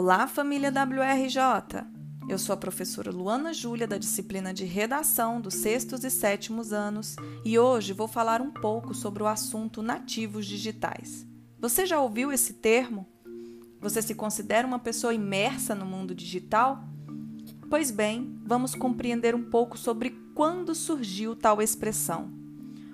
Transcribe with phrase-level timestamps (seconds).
[0.00, 1.84] Olá, família WRJ!
[2.28, 7.16] Eu sou a professora Luana Júlia, da disciplina de Redação dos sextos e sétimos anos,
[7.44, 11.26] e hoje vou falar um pouco sobre o assunto nativos digitais.
[11.58, 13.08] Você já ouviu esse termo?
[13.80, 16.84] Você se considera uma pessoa imersa no mundo digital?
[17.68, 22.37] Pois bem, vamos compreender um pouco sobre quando surgiu tal expressão.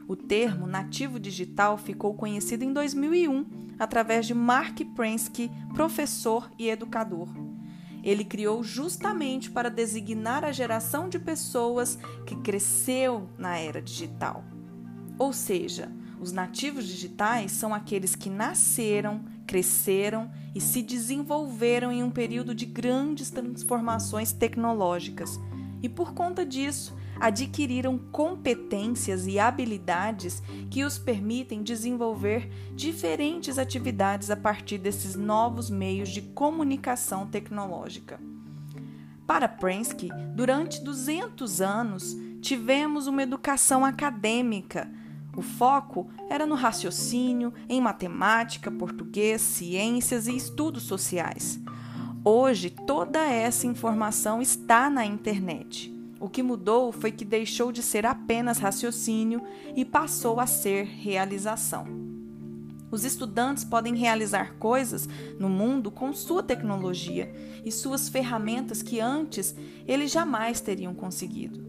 [0.07, 3.46] O termo nativo digital ficou conhecido em 2001
[3.79, 7.29] através de Mark Prensky, professor e educador.
[8.03, 14.44] Ele criou justamente para designar a geração de pessoas que cresceu na era digital.
[15.18, 15.90] Ou seja,
[16.21, 22.66] os nativos digitais são aqueles que nasceram, cresceram e se desenvolveram em um período de
[22.66, 25.41] grandes transformações tecnológicas
[25.82, 34.36] e, por conta disso, adquiriram competências e habilidades que os permitem desenvolver diferentes atividades a
[34.36, 38.20] partir desses novos meios de comunicação tecnológica.
[39.27, 44.91] Para Prensky, durante 200 anos, tivemos uma educação acadêmica.
[45.34, 51.58] O foco era no raciocínio, em matemática, português, ciências e estudos sociais.
[52.22, 55.94] Hoje, toda essa informação está na internet.
[56.25, 59.42] O que mudou foi que deixou de ser apenas raciocínio
[59.77, 61.84] e passou a ser realização.
[62.91, 65.06] Os estudantes podem realizar coisas
[65.39, 67.31] no mundo com sua tecnologia
[67.62, 69.55] e suas ferramentas que antes
[69.86, 71.62] eles jamais teriam conseguido.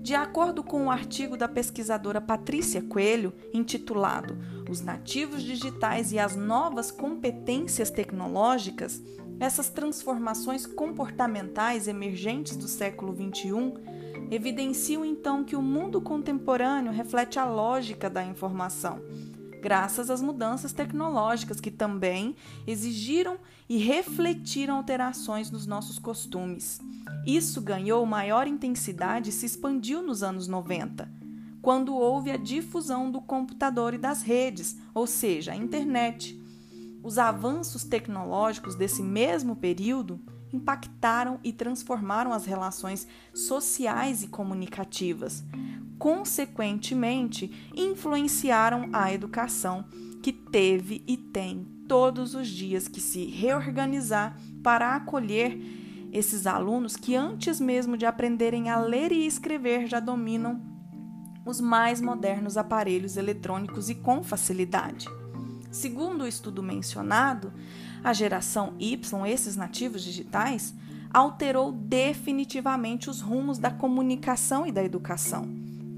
[0.00, 4.38] De acordo com o um artigo da pesquisadora Patrícia Coelho, intitulado
[4.70, 9.02] Os Nativos Digitais e as Novas Competências Tecnológicas,
[9.38, 13.74] essas transformações comportamentais emergentes do século XXI
[14.30, 19.00] evidenciam então que o mundo contemporâneo reflete a lógica da informação,
[19.60, 22.34] graças às mudanças tecnológicas que também
[22.66, 26.80] exigiram e refletiram alterações nos nossos costumes.
[27.26, 31.08] Isso ganhou maior intensidade e se expandiu nos anos 90,
[31.60, 36.40] quando houve a difusão do computador e das redes, ou seja, a internet
[37.06, 40.20] os avanços tecnológicos desse mesmo período
[40.52, 45.44] impactaram e transformaram as relações sociais e comunicativas.
[46.00, 49.84] Consequentemente, influenciaram a educação,
[50.20, 55.56] que teve e tem todos os dias que se reorganizar para acolher
[56.12, 60.60] esses alunos que, antes mesmo de aprenderem a ler e escrever, já dominam
[61.44, 65.06] os mais modernos aparelhos eletrônicos e com facilidade.
[65.76, 67.52] Segundo o estudo mencionado,
[68.02, 70.74] a geração Y, esses nativos digitais,
[71.12, 75.46] alterou definitivamente os rumos da comunicação e da educação.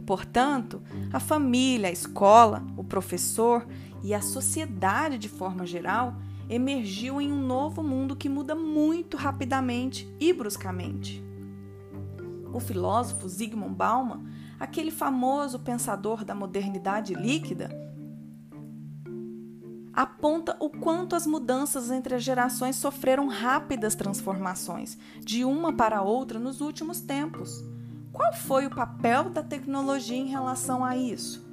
[0.04, 3.64] Portanto, a família, a escola, o professor
[4.02, 6.16] e a sociedade de forma geral
[6.50, 11.22] emergiu em um novo mundo que muda muito rapidamente e bruscamente.
[12.52, 14.24] O filósofo Zygmunt Bauman,
[14.58, 17.87] aquele famoso pensador da modernidade líquida,
[19.98, 26.38] aponta o quanto as mudanças entre as gerações sofreram rápidas transformações de uma para outra
[26.38, 27.64] nos últimos tempos.
[28.12, 31.44] Qual foi o papel da tecnologia em relação a isso?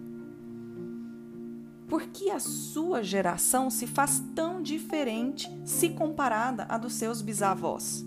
[1.87, 8.05] Por que a sua geração se faz tão diferente se comparada à dos seus bisavós?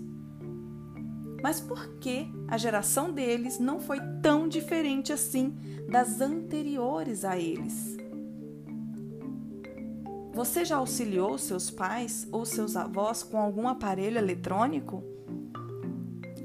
[1.43, 5.53] Mas por que a geração deles não foi tão diferente assim
[5.89, 7.99] das anteriores a eles?
[10.39, 15.03] Você já auxiliou seus pais ou seus avós com algum aparelho eletrônico?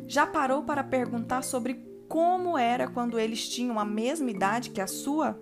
[0.08, 1.74] Já parou para perguntar sobre
[2.08, 5.40] como era quando eles tinham a mesma idade que a sua?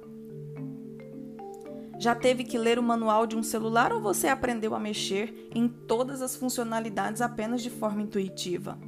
[1.98, 5.66] Já teve que ler o manual de um celular ou você aprendeu a mexer em
[5.66, 8.78] todas as funcionalidades apenas de forma intuitiva?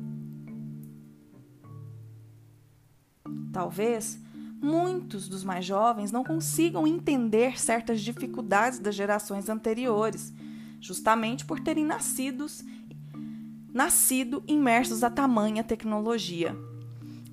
[3.50, 4.22] Talvez
[4.64, 10.32] muitos dos mais jovens não consigam entender certas dificuldades das gerações anteriores,
[10.80, 12.64] justamente por terem nascidos
[13.72, 16.56] nascido imersos a tamanha tecnologia.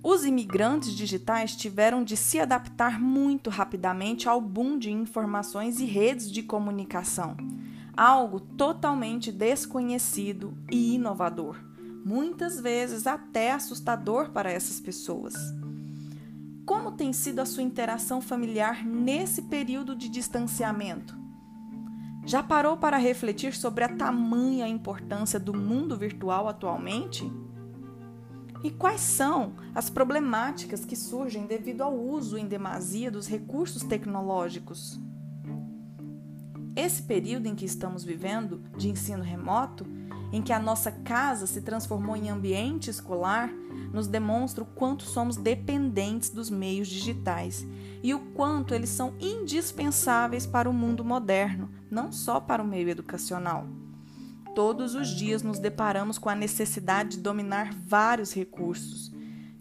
[0.04, 6.32] Os imigrantes digitais tiveram de se adaptar muito rapidamente ao boom de informações e redes
[6.32, 7.38] de comunicação,
[7.96, 11.58] algo totalmente desconhecido e inovador,
[12.04, 15.61] muitas vezes até assustador para essas pessoas.
[16.72, 21.20] Como tem sido a sua interação familiar nesse período de distanciamento?
[22.26, 27.30] Já parou para refletir sobre a tamanha importância do mundo virtual atualmente?
[28.64, 34.98] E quais são as problemáticas que surgem devido ao uso em demasia dos recursos tecnológicos?
[36.74, 39.86] Esse período em que estamos vivendo, de ensino remoto,
[40.32, 43.50] em que a nossa casa se transformou em ambiente escolar,
[43.94, 47.66] nos demonstra o quanto somos dependentes dos meios digitais
[48.02, 52.90] e o quanto eles são indispensáveis para o mundo moderno, não só para o meio
[52.90, 53.68] educacional.
[54.56, 59.12] Todos os dias nos deparamos com a necessidade de dominar vários recursos,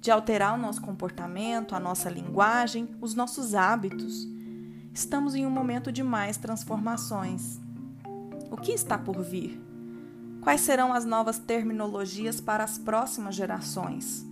[0.00, 4.26] de alterar o nosso comportamento, a nossa linguagem, os nossos hábitos.
[4.92, 7.60] Estamos em um momento de mais transformações.
[8.50, 9.69] O que está por vir?
[10.40, 14.26] Quais serão as novas terminologias para as próximas gerações?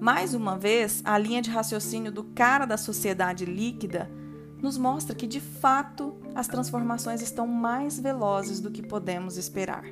[0.00, 4.08] Mais uma vez, a linha de raciocínio do cara da sociedade líquida
[4.62, 9.84] nos mostra que, de fato, as transformações estão mais velozes do que podemos esperar.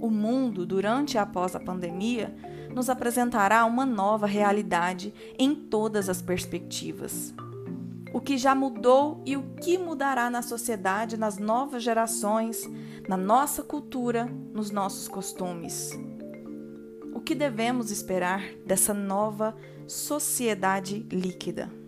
[0.00, 2.34] O mundo, durante e após a pandemia,
[2.74, 7.32] nos apresentará uma nova realidade em todas as perspectivas
[8.12, 12.68] o que já mudou e o que mudará na sociedade, nas novas gerações,
[13.08, 15.90] na nossa cultura, nos nossos costumes.
[17.14, 19.56] O que devemos esperar dessa nova
[19.86, 21.81] sociedade líquida?